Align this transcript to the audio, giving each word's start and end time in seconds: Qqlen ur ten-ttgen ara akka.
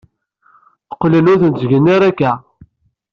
Qqlen 0.95 1.29
ur 1.31 1.39
ten-ttgen 1.41 1.85
ara 1.95 2.05
akka. 2.11 2.31